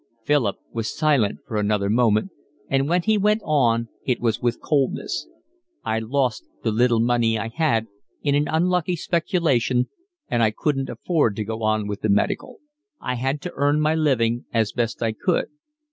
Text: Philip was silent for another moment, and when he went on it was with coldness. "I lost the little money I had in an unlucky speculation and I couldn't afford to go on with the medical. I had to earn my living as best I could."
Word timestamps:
Philip 0.25 0.55
was 0.71 0.97
silent 0.97 1.41
for 1.45 1.57
another 1.57 1.87
moment, 1.87 2.31
and 2.67 2.89
when 2.89 3.03
he 3.03 3.19
went 3.19 3.43
on 3.45 3.87
it 4.03 4.19
was 4.19 4.41
with 4.41 4.59
coldness. 4.59 5.27
"I 5.83 5.99
lost 5.99 6.43
the 6.63 6.71
little 6.71 6.99
money 6.99 7.37
I 7.37 7.49
had 7.49 7.85
in 8.23 8.33
an 8.33 8.47
unlucky 8.47 8.95
speculation 8.95 9.89
and 10.27 10.41
I 10.41 10.49
couldn't 10.57 10.89
afford 10.89 11.35
to 11.35 11.43
go 11.45 11.61
on 11.61 11.87
with 11.87 12.01
the 12.01 12.09
medical. 12.09 12.57
I 12.99 13.13
had 13.13 13.41
to 13.43 13.53
earn 13.53 13.79
my 13.79 13.93
living 13.93 14.45
as 14.51 14.71
best 14.71 15.03
I 15.03 15.11
could." 15.11 15.49